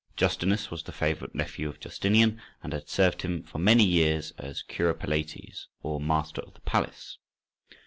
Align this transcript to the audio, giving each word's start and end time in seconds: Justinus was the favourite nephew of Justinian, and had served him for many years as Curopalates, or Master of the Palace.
Justinus 0.17 0.71
was 0.71 0.81
the 0.81 0.91
favourite 0.91 1.35
nephew 1.35 1.69
of 1.69 1.79
Justinian, 1.79 2.41
and 2.63 2.73
had 2.73 2.89
served 2.89 3.21
him 3.21 3.43
for 3.43 3.59
many 3.59 3.83
years 3.85 4.31
as 4.35 4.63
Curopalates, 4.63 5.67
or 5.83 6.01
Master 6.01 6.41
of 6.41 6.55
the 6.55 6.61
Palace. 6.61 7.19